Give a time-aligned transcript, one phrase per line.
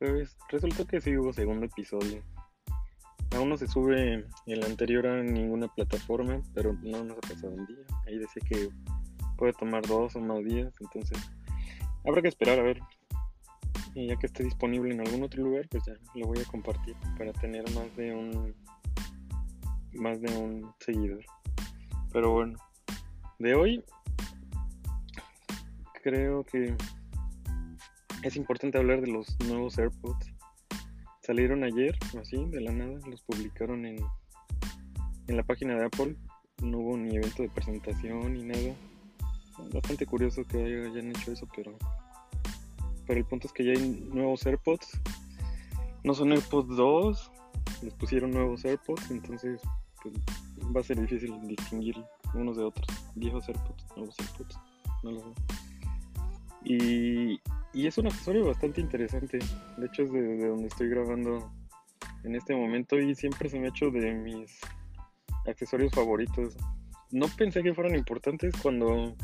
[0.00, 2.22] resulta que sí hubo segundo episodio.
[3.36, 7.66] Aún no se sube el anterior a ninguna plataforma, pero no nos ha pasado un
[7.66, 7.84] día.
[8.06, 8.68] Ahí decía que
[9.36, 11.18] puede tomar dos o más días, entonces
[12.04, 12.80] habrá que esperar a ver.
[13.94, 16.96] Y ya que esté disponible en algún otro lugar, pues ya lo voy a compartir
[17.16, 18.54] para tener más de un
[19.94, 21.24] más de un seguidor.
[22.12, 22.58] Pero bueno,
[23.38, 23.84] de hoy
[26.02, 26.76] creo que
[28.24, 30.32] es importante hablar de los nuevos AirPods.
[31.22, 33.98] Salieron ayer, así, de la nada, los publicaron en,
[35.26, 36.16] en la página de Apple.
[36.62, 38.74] No hubo ni evento de presentación ni nada.
[39.72, 41.76] Bastante curioso que hayan hecho eso, pero,
[43.06, 45.00] pero el punto es que ya hay nuevos AirPods.
[46.02, 47.32] No son AirPods 2,
[47.82, 49.60] les pusieron nuevos AirPods, entonces
[50.02, 50.14] pues,
[50.74, 51.96] va a ser difícil distinguir
[52.34, 52.86] unos de otros.
[53.14, 54.58] Viejos AirPods, nuevos AirPods,
[55.02, 55.64] no lo sé.
[56.64, 57.40] Y,
[57.72, 59.38] y es un accesorio bastante interesante.
[59.76, 61.52] De hecho, es de, donde estoy grabando
[62.24, 64.60] en este momento y siempre se me ha hecho de mis
[65.46, 66.56] accesorios favoritos.
[67.10, 69.14] No pensé que fueran importantes cuando,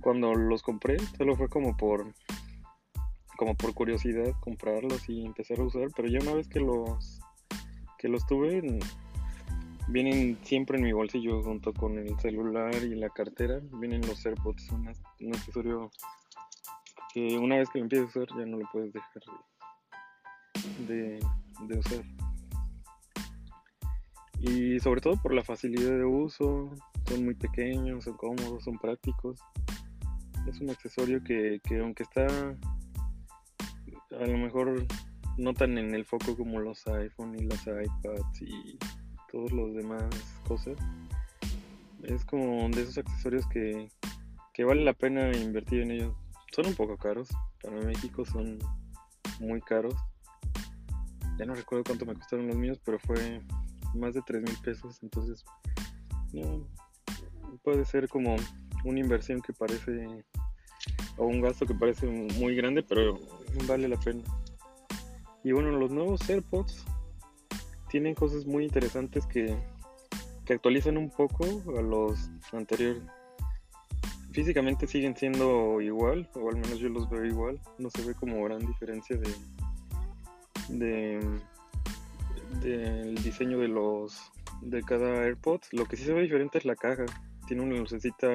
[0.00, 2.12] cuando los compré, solo fue como por
[3.36, 7.20] como por curiosidad comprarlos y empezar a usar, pero ya una vez que los
[7.96, 8.80] que los tuve
[9.88, 14.70] vienen siempre en mi bolsillo junto con el celular y la cartera, vienen los AirPods,
[14.70, 15.90] un, un accesorio
[17.12, 19.22] que una vez que lo empiezas a usar ya no lo puedes dejar
[20.86, 21.18] de,
[21.76, 22.04] usar.
[24.40, 26.70] Y sobre todo por la facilidad de uso,
[27.06, 29.40] son muy pequeños, son cómodos, son prácticos.
[30.46, 34.86] Es un accesorio que, que aunque está a lo mejor
[35.36, 38.78] no tan en el foco como los iPhone y los iPads y
[39.30, 40.04] todos los demás
[40.46, 40.76] cosas,
[42.02, 43.88] es como de esos accesorios que,
[44.54, 46.16] que vale la pena invertir en ellos
[46.52, 47.28] son un poco caros.
[47.62, 48.58] Para México son
[49.40, 49.94] muy caros.
[51.38, 53.40] Ya no recuerdo cuánto me costaron los míos, pero fue
[53.94, 54.98] más de 3 mil pesos.
[55.02, 55.44] Entonces,
[57.62, 58.36] puede ser como
[58.84, 60.24] una inversión que parece,
[61.16, 63.18] o un gasto que parece muy grande, pero
[63.66, 64.22] vale la pena.
[65.44, 66.84] Y bueno, los nuevos AirPods
[67.88, 69.56] tienen cosas muy interesantes que,
[70.44, 71.44] que actualizan un poco
[71.76, 73.02] a los anteriores
[74.38, 77.60] físicamente siguen siendo igual, o al menos yo los veo igual.
[77.76, 79.34] No se ve como gran diferencia de,
[80.68, 81.20] de
[82.60, 84.30] del diseño de los
[84.62, 85.72] de cada AirPods.
[85.72, 87.04] Lo que sí se ve diferente es la caja.
[87.48, 88.28] Tiene una lucecita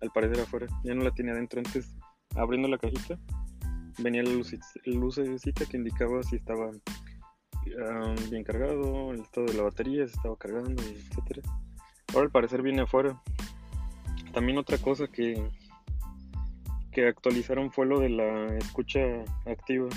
[0.00, 0.68] al parecer afuera.
[0.84, 1.60] Ya no la tiene adentro.
[1.60, 1.86] Antes,
[2.34, 3.18] abriendo la cajita,
[3.98, 6.70] venía la lucecita que indicaba si estaba
[7.90, 11.42] ah, bien cargado, el estado de la batería, si estaba cargando, etcétera.
[12.14, 13.20] Ahora al parecer viene afuera
[14.34, 15.48] también otra cosa que,
[16.92, 19.00] que actualizaron fue lo de la escucha
[19.46, 19.88] activa.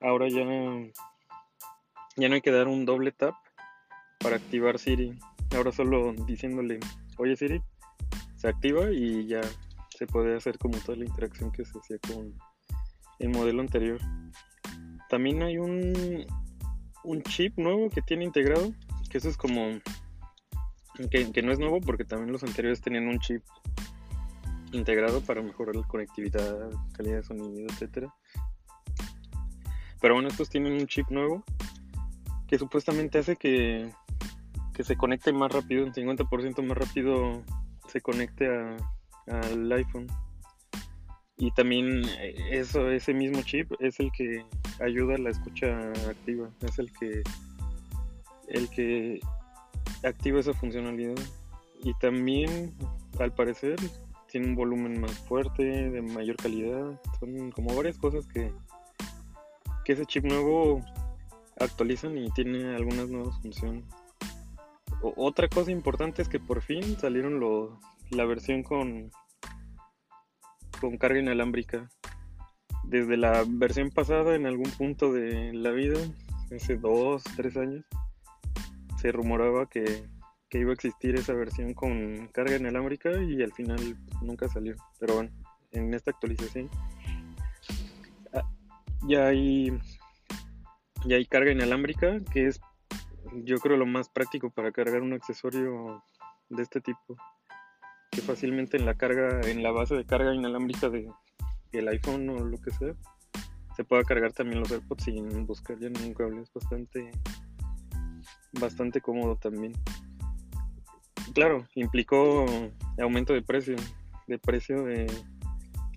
[0.00, 0.44] Ahora ya,
[2.16, 3.34] ya no hay que dar un doble tap
[4.20, 5.18] para activar Siri.
[5.54, 6.78] Ahora solo diciéndole,
[7.18, 7.60] oye Siri,
[8.36, 9.40] se activa y ya
[9.90, 12.32] se puede hacer como toda la interacción que se hacía con
[13.18, 13.98] el modelo anterior.
[15.08, 16.26] También hay un,
[17.04, 18.72] un chip nuevo que tiene integrado,
[19.10, 19.80] que eso es como
[21.10, 23.42] que, no es nuevo porque también los anteriores tenían un chip
[24.72, 28.14] integrado para mejorar la conectividad, calidad de sonido, etcétera.
[30.00, 31.44] Pero bueno, estos tienen un chip nuevo
[32.48, 33.90] que supuestamente hace que,
[34.74, 37.42] que se conecte más rápido, un 50% más rápido
[37.88, 38.48] se conecte
[39.26, 40.06] al iPhone.
[41.36, 44.44] Y también eh, eso, ese mismo chip es el que
[44.80, 47.22] ayuda a la escucha activa, es el que
[48.48, 49.20] el que
[50.02, 51.20] activa esa funcionalidad.
[51.82, 52.74] Y también,
[53.18, 53.76] al parecer,
[54.30, 56.98] tiene un volumen más fuerte, de mayor calidad.
[57.20, 58.52] Son como varias cosas que,
[59.84, 60.80] que ese chip nuevo
[61.58, 63.84] actualizan y tiene algunas nuevas funciones.
[65.02, 67.40] otra cosa importante es que por fin salieron
[68.10, 69.10] la versión con,
[70.80, 71.88] con carga inalámbrica.
[72.84, 75.98] Desde la versión pasada, en algún punto de la vida,
[76.54, 77.84] hace dos, tres años,
[79.02, 80.08] se rumoraba que,
[80.52, 84.76] iba a existir esa versión con carga inalámbrica y al final nunca salió.
[85.00, 85.30] Pero bueno,
[85.72, 86.70] en esta actualización
[88.32, 88.48] ah,
[89.08, 89.76] ya hay
[91.06, 92.60] ya hay carga inalámbrica que es
[93.44, 96.04] yo creo lo más práctico para cargar un accesorio
[96.50, 97.16] de este tipo
[98.10, 101.10] que fácilmente en la carga en la base de carga inalámbrica de
[101.72, 102.94] el iPhone o lo que sea
[103.74, 107.10] se pueda cargar también los AirPods sin buscar ya ningún cable es bastante
[108.52, 109.72] bastante cómodo también.
[111.34, 112.46] Claro, implicó
[113.00, 113.76] aumento de precio,
[114.26, 115.06] de precio de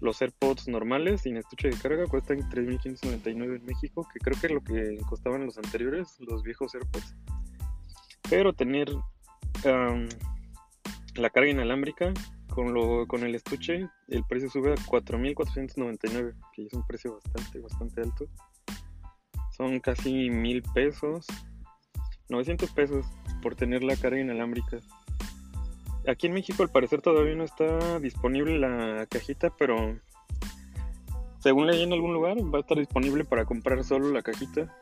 [0.02, 4.54] los AirPods normales sin estuche de carga cuestan 3.599 en México, que creo que es
[4.54, 7.16] lo que costaban los anteriores, los viejos AirPods.
[8.30, 8.90] Pero tener
[11.16, 12.14] la carga inalámbrica
[12.50, 17.60] con, lo, con el estuche, el precio sube a 4.499, que es un precio bastante,
[17.60, 18.26] bastante alto.
[19.52, 21.26] Son casi mil pesos,
[22.30, 23.06] 900 pesos
[23.42, 24.80] por tener la carga inalámbrica.
[26.08, 30.00] Aquí en México al parecer todavía no está disponible la cajita, pero
[31.40, 34.76] según leí en algún lugar va a estar disponible para comprar solo la cajita.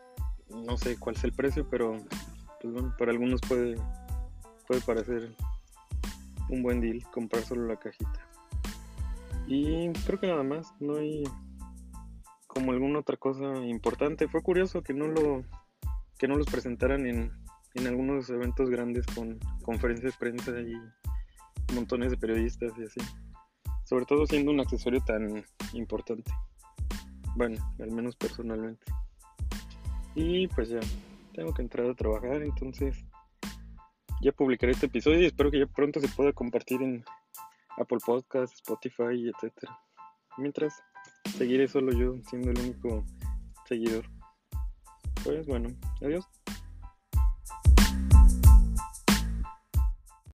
[0.50, 1.98] No sé cuál es el precio, pero
[2.62, 3.76] pues bueno, para algunos puede,
[4.68, 5.34] puede parecer
[6.50, 8.28] un buen deal comprar solo la cajita.
[9.48, 11.24] Y creo que nada más, no hay
[12.48, 14.28] como alguna otra cosa importante.
[14.28, 15.44] Fue curioso que no lo
[16.24, 17.34] que no los presentaran en,
[17.74, 20.74] en algunos eventos grandes con conferencias de prensa y
[21.76, 23.02] montones de periodistas y así.
[23.84, 25.44] Sobre todo siendo un accesorio tan
[25.74, 26.32] importante.
[27.36, 28.86] Bueno, al menos personalmente.
[30.16, 30.80] Y pues ya,
[31.34, 33.04] tengo que entrar a trabajar, entonces
[34.22, 37.04] ya publicaré este episodio y espero que ya pronto se pueda compartir en
[37.76, 39.52] Apple Podcasts, Spotify, etc.
[40.38, 40.82] Mientras,
[41.36, 43.04] seguiré solo yo siendo el único
[43.68, 44.06] seguidor.
[45.24, 45.70] Pues bueno,
[46.02, 46.26] adiós.